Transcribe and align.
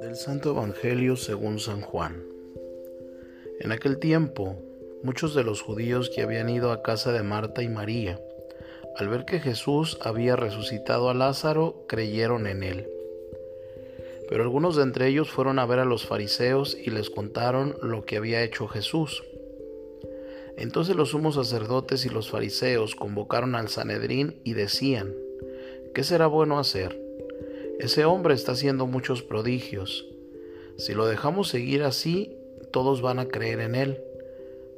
Del 0.00 0.16
Santo 0.16 0.50
Evangelio 0.50 1.16
según 1.16 1.58
San 1.58 1.80
Juan. 1.82 2.24
En 3.60 3.72
aquel 3.72 3.98
tiempo, 3.98 4.56
muchos 5.02 5.34
de 5.34 5.44
los 5.44 5.60
judíos 5.60 6.08
que 6.08 6.22
habían 6.22 6.48
ido 6.48 6.72
a 6.72 6.82
casa 6.82 7.12
de 7.12 7.22
Marta 7.22 7.62
y 7.62 7.68
María, 7.68 8.20
al 8.96 9.08
ver 9.08 9.24
que 9.24 9.40
Jesús 9.40 9.98
había 10.00 10.36
resucitado 10.36 11.10
a 11.10 11.14
Lázaro, 11.14 11.84
creyeron 11.88 12.46
en 12.46 12.62
él. 12.62 12.88
Pero 14.28 14.44
algunos 14.44 14.76
de 14.76 14.84
entre 14.84 15.08
ellos 15.08 15.30
fueron 15.30 15.58
a 15.58 15.66
ver 15.66 15.80
a 15.80 15.84
los 15.84 16.06
fariseos 16.06 16.74
y 16.74 16.90
les 16.90 17.10
contaron 17.10 17.76
lo 17.82 18.06
que 18.06 18.16
había 18.16 18.42
hecho 18.42 18.66
Jesús. 18.68 19.24
Entonces 20.62 20.94
los 20.94 21.08
sumos 21.08 21.34
sacerdotes 21.34 22.06
y 22.06 22.08
los 22.08 22.30
fariseos 22.30 22.94
convocaron 22.94 23.56
al 23.56 23.68
Sanedrín 23.68 24.40
y 24.44 24.52
decían, 24.52 25.12
¿qué 25.92 26.04
será 26.04 26.28
bueno 26.28 26.56
hacer? 26.60 27.02
Ese 27.80 28.04
hombre 28.04 28.34
está 28.34 28.52
haciendo 28.52 28.86
muchos 28.86 29.24
prodigios. 29.24 30.06
Si 30.76 30.94
lo 30.94 31.06
dejamos 31.06 31.48
seguir 31.48 31.82
así, 31.82 32.36
todos 32.70 33.02
van 33.02 33.18
a 33.18 33.26
creer 33.26 33.58
en 33.58 33.74
él. 33.74 34.04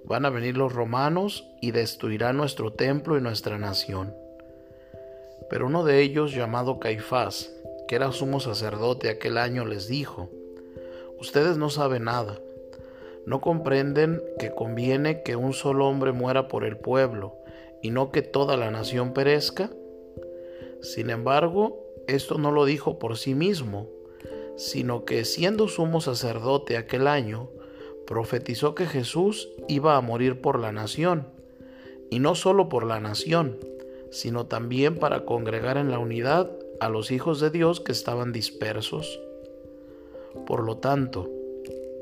Van 0.06 0.24
a 0.24 0.30
venir 0.30 0.56
los 0.56 0.72
romanos 0.72 1.46
y 1.60 1.72
destruirán 1.72 2.38
nuestro 2.38 2.72
templo 2.72 3.18
y 3.18 3.20
nuestra 3.20 3.58
nación. 3.58 4.14
Pero 5.50 5.66
uno 5.66 5.84
de 5.84 6.00
ellos, 6.00 6.32
llamado 6.32 6.80
Caifás, 6.80 7.52
que 7.88 7.96
era 7.96 8.10
sumo 8.10 8.40
sacerdote 8.40 9.10
aquel 9.10 9.36
año, 9.36 9.66
les 9.66 9.86
dijo, 9.86 10.30
Ustedes 11.20 11.58
no 11.58 11.68
saben 11.68 12.04
nada 12.04 12.40
¿No 13.26 13.40
comprenden 13.40 14.22
que 14.38 14.50
conviene 14.50 15.22
que 15.22 15.36
un 15.36 15.52
solo 15.52 15.88
hombre 15.88 16.12
muera 16.12 16.48
por 16.48 16.64
el 16.64 16.76
pueblo 16.76 17.36
y 17.82 17.90
no 17.90 18.10
que 18.10 18.22
toda 18.22 18.56
la 18.56 18.70
nación 18.70 19.14
perezca? 19.14 19.70
Sin 20.82 21.08
embargo, 21.08 21.84
esto 22.06 22.36
no 22.36 22.52
lo 22.52 22.66
dijo 22.66 22.98
por 22.98 23.16
sí 23.16 23.34
mismo, 23.34 23.88
sino 24.56 25.04
que 25.04 25.24
siendo 25.24 25.68
sumo 25.68 26.00
sacerdote 26.00 26.76
aquel 26.76 27.06
año, 27.06 27.48
profetizó 28.06 28.74
que 28.74 28.86
Jesús 28.86 29.48
iba 29.68 29.96
a 29.96 30.00
morir 30.02 30.40
por 30.42 30.58
la 30.58 30.72
nación, 30.72 31.28
y 32.10 32.18
no 32.18 32.34
solo 32.34 32.68
por 32.68 32.84
la 32.84 33.00
nación, 33.00 33.58
sino 34.10 34.46
también 34.46 34.98
para 34.98 35.24
congregar 35.24 35.78
en 35.78 35.90
la 35.90 35.98
unidad 35.98 36.50
a 36.80 36.88
los 36.90 37.10
hijos 37.10 37.40
de 37.40 37.50
Dios 37.50 37.80
que 37.80 37.92
estaban 37.92 38.32
dispersos. 38.32 39.20
Por 40.46 40.62
lo 40.64 40.76
tanto, 40.76 41.30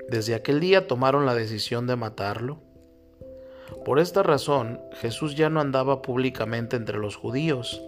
desde 0.09 0.35
aquel 0.35 0.61
día 0.61 0.87
tomaron 0.87 1.27
la 1.27 1.35
decisión 1.35 1.87
de 1.87 1.97
matarlo. 1.97 2.59
Por 3.85 3.99
esta 3.99 4.23
razón, 4.23 4.81
Jesús 5.01 5.35
ya 5.35 5.51
no 5.51 5.61
andaba 5.61 6.03
públicamente 6.03 6.77
entre 6.77 6.99
los 6.99 7.17
judíos, 7.17 7.83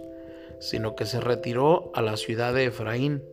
sino 0.59 0.95
que 0.95 1.05
se 1.05 1.19
retiró 1.19 1.91
a 1.93 2.01
la 2.01 2.17
ciudad 2.17 2.53
de 2.53 2.65
Efraín, 2.65 3.23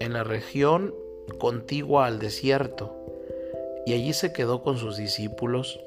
en 0.00 0.14
la 0.14 0.24
región 0.24 0.94
contigua 1.38 2.06
al 2.06 2.18
desierto, 2.18 2.96
y 3.86 3.92
allí 3.92 4.12
se 4.12 4.32
quedó 4.32 4.62
con 4.62 4.78
sus 4.78 4.96
discípulos. 4.96 5.80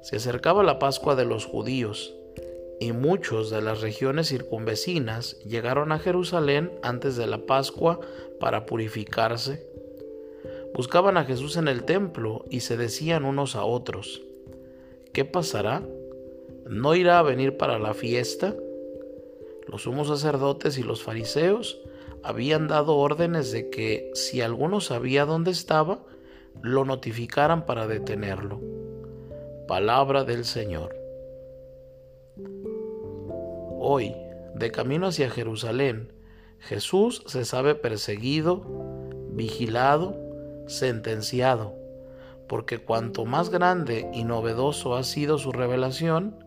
Se 0.00 0.16
acercaba 0.16 0.62
la 0.62 0.78
Pascua 0.78 1.14
de 1.14 1.24
los 1.24 1.44
judíos, 1.44 2.14
y 2.80 2.92
muchos 2.92 3.50
de 3.50 3.62
las 3.62 3.80
regiones 3.80 4.28
circunvecinas 4.28 5.38
llegaron 5.40 5.92
a 5.92 5.98
Jerusalén 5.98 6.72
antes 6.82 7.16
de 7.16 7.26
la 7.26 7.38
Pascua 7.38 8.00
para 8.38 8.66
purificarse 8.66 9.66
Buscaban 10.76 11.16
a 11.16 11.24
Jesús 11.24 11.56
en 11.56 11.68
el 11.68 11.84
templo 11.84 12.44
y 12.50 12.60
se 12.60 12.76
decían 12.76 13.24
unos 13.24 13.56
a 13.56 13.64
otros, 13.64 14.22
¿qué 15.14 15.24
pasará? 15.24 15.82
¿No 16.66 16.94
irá 16.94 17.18
a 17.18 17.22
venir 17.22 17.56
para 17.56 17.78
la 17.78 17.94
fiesta? 17.94 18.54
Los 19.66 19.84
sumos 19.84 20.08
sacerdotes 20.08 20.76
y 20.76 20.82
los 20.82 21.02
fariseos 21.02 21.80
habían 22.22 22.68
dado 22.68 22.94
órdenes 22.98 23.52
de 23.52 23.70
que 23.70 24.10
si 24.12 24.42
alguno 24.42 24.82
sabía 24.82 25.24
dónde 25.24 25.50
estaba, 25.50 26.04
lo 26.60 26.84
notificaran 26.84 27.64
para 27.64 27.86
detenerlo. 27.86 28.60
Palabra 29.66 30.24
del 30.24 30.44
Señor. 30.44 30.94
Hoy, 33.78 34.14
de 34.54 34.70
camino 34.72 35.06
hacia 35.06 35.30
Jerusalén, 35.30 36.12
Jesús 36.58 37.22
se 37.24 37.46
sabe 37.46 37.74
perseguido, 37.74 38.62
vigilado 39.30 40.25
sentenciado, 40.66 41.74
porque 42.48 42.78
cuanto 42.78 43.24
más 43.24 43.50
grande 43.50 44.08
y 44.12 44.24
novedoso 44.24 44.96
ha 44.96 45.02
sido 45.02 45.38
su 45.38 45.52
revelación, 45.52 46.44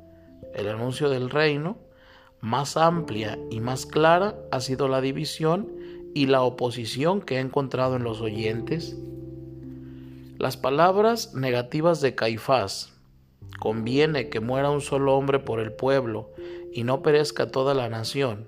el 0.54 0.68
anuncio 0.70 1.10
del 1.10 1.30
reino, 1.30 1.78
más 2.42 2.78
amplia 2.78 3.38
y 3.50 3.60
más 3.60 3.86
clara 3.86 4.36
ha 4.52 4.62
sido 4.62 4.88
la 4.88 5.02
división 5.02 5.72
y 6.14 6.26
la 6.28 6.42
oposición 6.42 7.22
que 7.22 7.38
ha 7.38 7.42
encontrado 7.42 7.96
en 7.96 8.04
los 8.04 8.22
oyentes. 8.22 8.98
Las 10.38 10.58
palabras 10.58 11.34
negativas 11.34 12.02
de 12.02 12.16
Caifás, 12.16 12.94
conviene 13.60 14.30
que 14.30 14.40
muera 14.40 14.70
un 14.70 14.82
solo 14.82 15.16
hombre 15.16 15.40
por 15.40 15.60
el 15.60 15.74
pueblo 15.74 16.30
y 16.72 16.84
no 16.84 17.02
perezca 17.02 17.52
toda 17.52 17.74
la 17.74 17.90
nación, 17.90 18.48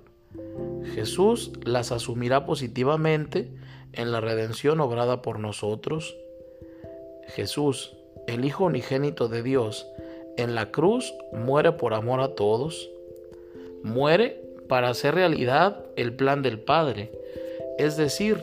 Jesús 1.01 1.51
las 1.65 1.91
asumirá 1.91 2.45
positivamente 2.45 3.49
en 3.91 4.11
la 4.11 4.21
redención 4.21 4.79
obrada 4.81 5.23
por 5.23 5.39
nosotros? 5.39 6.15
Jesús, 7.29 7.97
el 8.27 8.45
Hijo 8.45 8.65
unigénito 8.65 9.27
de 9.27 9.41
Dios, 9.41 9.87
en 10.37 10.53
la 10.53 10.69
cruz 10.69 11.11
muere 11.33 11.71
por 11.71 11.95
amor 11.95 12.21
a 12.21 12.35
todos. 12.35 12.91
Muere 13.81 14.43
para 14.69 14.89
hacer 14.89 15.15
realidad 15.15 15.83
el 15.95 16.13
plan 16.13 16.43
del 16.43 16.59
Padre, 16.59 17.11
es 17.79 17.97
decir, 17.97 18.39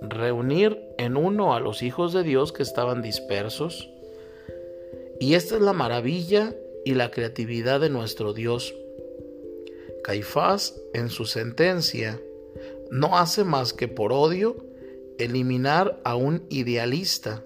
reunir 0.00 0.82
en 0.98 1.16
uno 1.16 1.54
a 1.54 1.60
los 1.60 1.80
hijos 1.80 2.12
de 2.12 2.24
Dios 2.24 2.50
que 2.50 2.64
estaban 2.64 3.02
dispersos. 3.02 3.88
Y 5.20 5.34
esta 5.34 5.54
es 5.54 5.60
la 5.60 5.74
maravilla 5.74 6.56
y 6.84 6.94
la 6.94 7.12
creatividad 7.12 7.78
de 7.78 7.88
nuestro 7.88 8.32
Dios. 8.32 8.74
Caifás, 10.02 10.80
en 10.94 11.10
su 11.10 11.26
sentencia, 11.26 12.20
no 12.90 13.18
hace 13.18 13.44
más 13.44 13.72
que 13.72 13.88
por 13.88 14.12
odio 14.12 14.56
eliminar 15.18 16.00
a 16.04 16.16
un 16.16 16.44
idealista. 16.48 17.44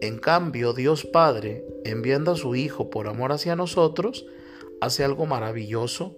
En 0.00 0.18
cambio, 0.18 0.72
Dios 0.72 1.04
Padre, 1.04 1.64
enviando 1.84 2.32
a 2.32 2.36
su 2.36 2.54
Hijo 2.54 2.90
por 2.90 3.08
amor 3.08 3.32
hacia 3.32 3.56
nosotros, 3.56 4.26
hace 4.80 5.04
algo 5.04 5.26
maravilloso, 5.26 6.16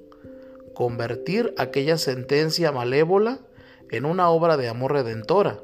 convertir 0.75 1.55
aquella 1.59 1.99
sentencia 1.99 2.73
malévola 2.73 3.41
en 3.91 4.05
una 4.05 4.31
obra 4.31 4.57
de 4.57 4.69
amor 4.69 4.93
redentora, 4.93 5.61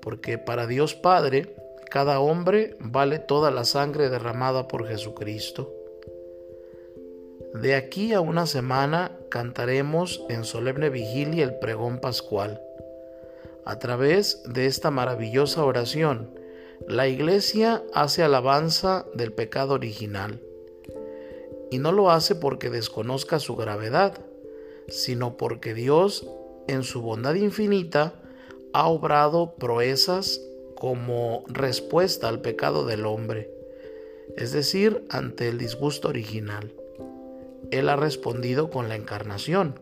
porque 0.00 0.38
para 0.38 0.66
Dios 0.66 0.94
Padre, 0.94 1.56
cada 1.90 2.20
hombre 2.20 2.76
vale 2.80 3.18
toda 3.18 3.50
la 3.50 3.64
sangre 3.64 4.10
derramada 4.10 4.68
por 4.68 4.86
Jesucristo. 4.86 5.72
De 7.54 7.76
aquí 7.76 8.12
a 8.12 8.20
una 8.20 8.46
semana 8.46 9.12
cantaremos 9.34 10.24
en 10.28 10.44
solemne 10.44 10.90
vigilia 10.90 11.42
el 11.42 11.58
pregón 11.58 11.98
pascual. 11.98 12.62
A 13.64 13.80
través 13.80 14.44
de 14.44 14.66
esta 14.66 14.92
maravillosa 14.92 15.64
oración, 15.64 16.30
la 16.86 17.08
iglesia 17.08 17.82
hace 17.92 18.22
alabanza 18.22 19.06
del 19.12 19.32
pecado 19.32 19.74
original. 19.74 20.40
Y 21.72 21.78
no 21.78 21.90
lo 21.90 22.12
hace 22.12 22.36
porque 22.36 22.70
desconozca 22.70 23.40
su 23.40 23.56
gravedad, 23.56 24.20
sino 24.86 25.36
porque 25.36 25.74
Dios, 25.74 26.30
en 26.68 26.84
su 26.84 27.02
bondad 27.02 27.34
infinita, 27.34 28.14
ha 28.72 28.86
obrado 28.86 29.56
proezas 29.56 30.40
como 30.76 31.42
respuesta 31.48 32.28
al 32.28 32.40
pecado 32.40 32.86
del 32.86 33.04
hombre, 33.04 33.50
es 34.36 34.52
decir, 34.52 35.04
ante 35.08 35.48
el 35.48 35.58
disgusto 35.58 36.06
original. 36.06 36.72
Él 37.70 37.88
ha 37.88 37.96
respondido 37.96 38.70
con 38.70 38.88
la 38.88 38.96
encarnación 38.96 39.78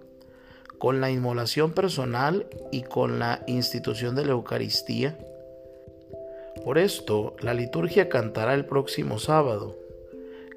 con 0.83 1.01
la 1.01 1.13
inmolación 1.13 1.71
personal 1.71 2.49
y 2.73 2.83
con 2.83 3.21
la 3.21 3.45
institución 3.47 4.17
de 4.17 4.25
la 4.25 4.33
Eucaristía. 4.33 5.17
Por 6.65 6.77
esto, 6.77 7.37
la 7.39 7.55
liturgia 7.55 8.09
cantará 8.09 8.53
el 8.55 8.65
próximo 8.65 9.21
sábado. 9.21 9.77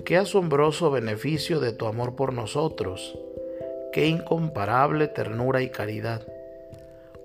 Qué 0.04 0.18
asombroso 0.18 0.89
beneficio 0.89 1.60
de 1.60 1.74
tu 1.74 1.86
amor 1.86 2.16
por 2.16 2.33
nosotros, 2.33 3.16
qué 3.94 4.07
incomparable 4.07 5.07
ternura 5.07 5.62
y 5.62 5.69
caridad. 5.69 6.25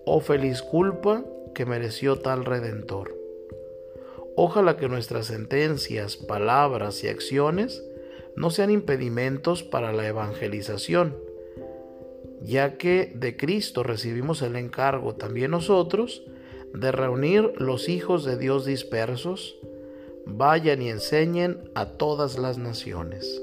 Oh 0.04 0.20
feliz 0.20 0.60
culpa 0.60 1.24
que 1.54 1.64
mereció 1.64 2.18
tal 2.18 2.44
redentor. 2.44 3.16
Ojalá 4.36 4.76
que 4.76 4.90
nuestras 4.90 5.28
sentencias, 5.28 6.18
palabras 6.18 7.02
y 7.02 7.08
acciones 7.08 7.82
no 8.36 8.50
sean 8.50 8.70
impedimentos 8.70 9.62
para 9.62 9.92
la 9.92 10.06
evangelización 10.06 11.30
ya 12.42 12.78
que 12.78 13.12
de 13.14 13.36
Cristo 13.36 13.82
recibimos 13.82 14.42
el 14.42 14.56
encargo 14.56 15.14
también 15.14 15.50
nosotros 15.50 16.22
de 16.72 16.92
reunir 16.92 17.52
los 17.56 17.88
hijos 17.88 18.24
de 18.24 18.38
Dios 18.38 18.64
dispersos, 18.64 19.56
vayan 20.24 20.82
y 20.82 20.88
enseñen 20.88 21.70
a 21.74 21.86
todas 21.86 22.38
las 22.38 22.58
naciones. 22.58 23.42